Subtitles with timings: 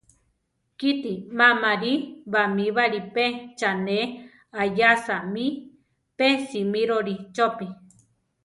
[0.77, 1.93] Kite má marí
[2.31, 3.25] bamíbali pe
[3.57, 3.97] cha ne
[4.61, 5.45] aʼyása mí;
[6.17, 7.65] pe simíroli chopí.